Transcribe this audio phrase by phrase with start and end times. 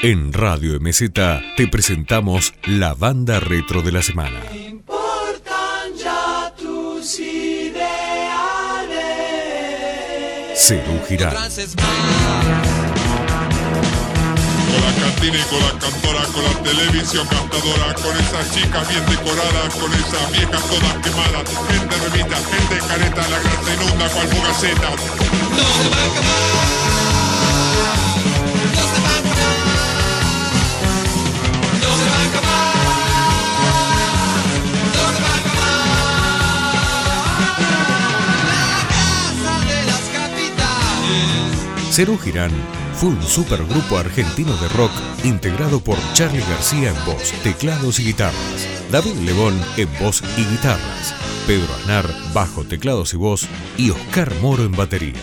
[0.00, 1.10] En Radio MZ
[1.56, 4.40] te presentamos la banda retro de la semana.
[4.54, 7.82] Importan ya tus ideales.
[10.54, 11.34] Cerú Girán.
[11.34, 11.40] Con
[14.84, 19.74] la cantina y con la cantora, con la televisión cantadora, con esas chicas bien decoradas,
[19.74, 24.90] con esas viejas todas quemadas, gente remita, gente careta, la grasa inunda cual fugaceta.
[24.90, 26.68] No se va a acabar.
[41.98, 42.52] Cerú Girán
[42.94, 44.92] fue un supergrupo argentino de rock
[45.24, 51.12] integrado por Charlie García en voz, teclados y guitarras, David Lebón en voz y guitarras,
[51.48, 55.20] Pedro Aznar bajo, teclados y voz y Oscar Moro en batería.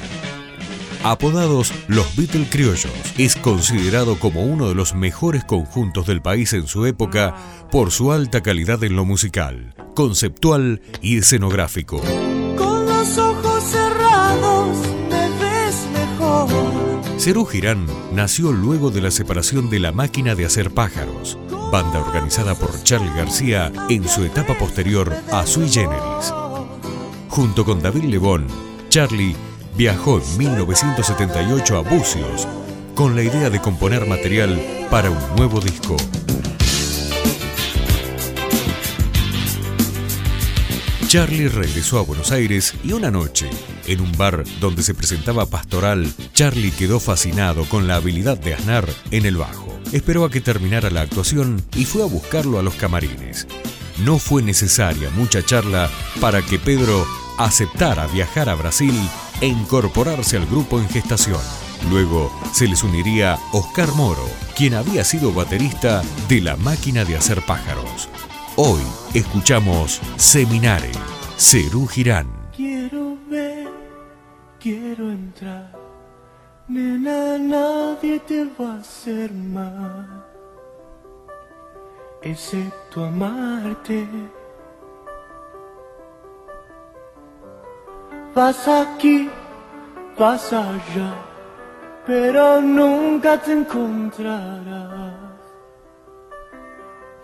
[1.02, 6.68] Apodados Los Beatles Criollos, es considerado como uno de los mejores conjuntos del país en
[6.68, 7.38] su época
[7.72, 12.02] por su alta calidad en lo musical, conceptual y escenográfico.
[17.26, 21.40] Cerú Girán nació luego de la separación de La Máquina de Hacer Pájaros,
[21.72, 26.32] banda organizada por Charlie García en su etapa posterior a Sui Generis.
[27.30, 28.46] Junto con David Lebón,
[28.90, 29.36] Charlie
[29.76, 32.48] viajó en 1978 a Bucios
[32.94, 35.98] con la idea de componer material para un nuevo disco.
[41.16, 43.50] Charlie regresó a Buenos Aires y una noche,
[43.88, 48.86] en un bar donde se presentaba Pastoral, Charlie quedó fascinado con la habilidad de Aznar
[49.12, 49.80] en el bajo.
[49.94, 53.48] Esperó a que terminara la actuación y fue a buscarlo a los camarines.
[54.04, 58.94] No fue necesaria mucha charla para que Pedro aceptara viajar a Brasil
[59.40, 61.40] e incorporarse al grupo en gestación.
[61.90, 67.42] Luego se les uniría Oscar Moro, quien había sido baterista de La Máquina de Hacer
[67.46, 68.10] Pájaros.
[68.58, 70.90] Hoy escuchamos Seminare,
[71.36, 72.28] Cerú Girán.
[72.56, 73.68] Quiero ver,
[74.62, 75.74] quiero entrar.
[76.70, 80.26] Nena, nadie te va a hacer mal.
[82.22, 84.08] Excepto amarte.
[88.34, 89.30] Vas aquí,
[90.18, 91.14] vas allá,
[92.06, 95.25] pero nunca te encontrarás.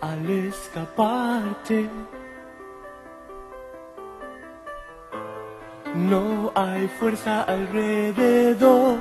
[0.02, 1.88] Al escaparte,
[5.94, 8.96] no hay fuerza alrededor,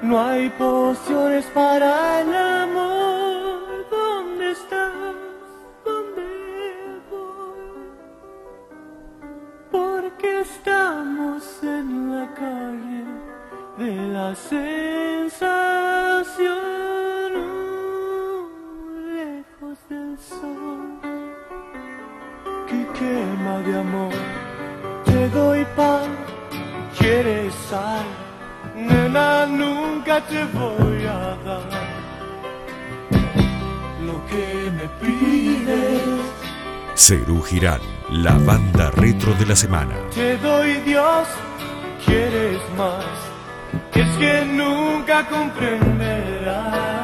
[0.00, 3.86] no hay pociones para el amor.
[3.90, 4.92] ¿Dónde estás?
[5.84, 6.22] ¿Dónde
[7.10, 7.90] voy?
[9.70, 13.04] Porque estamos en la calle
[13.76, 14.71] de la sensación,
[28.76, 31.62] nena, nunca te voy a dar
[34.04, 36.02] lo que me pides.
[36.94, 37.80] Cerú Girán,
[38.10, 39.94] la banda retro de la semana.
[40.14, 41.28] Te doy Dios,
[42.04, 43.04] quieres más.
[43.94, 47.01] Es que nunca comprenderás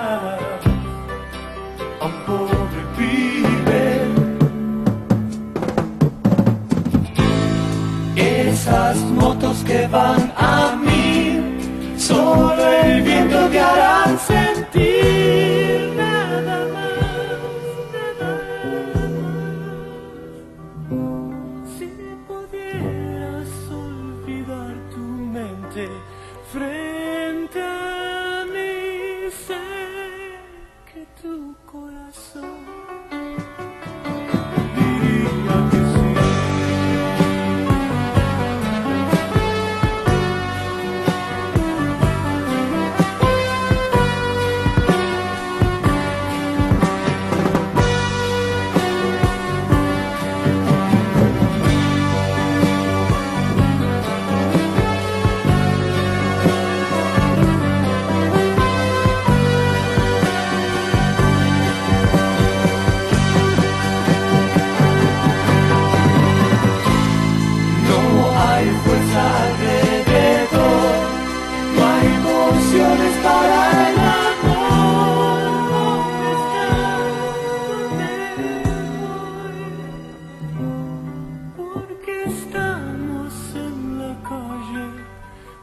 [9.48, 10.31] Jesus gewann.
[10.36, 10.88] Amen.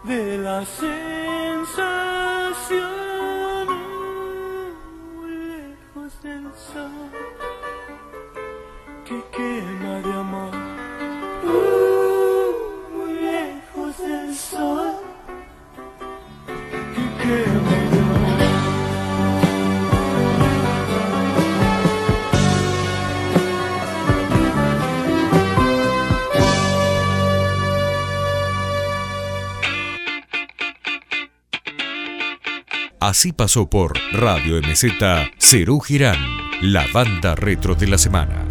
[0.05, 0.95] de la sensación
[5.25, 7.09] lejos del sol
[9.03, 9.23] que
[33.07, 34.85] Así pasó por Radio MZ
[35.37, 36.17] Cerú Girán,
[36.63, 38.44] la banda retro de la semana.